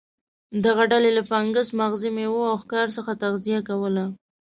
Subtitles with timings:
[0.65, 4.05] دغه ډلې له فنګس، مغزي میوو او ښکار څخه تغذیه کوله.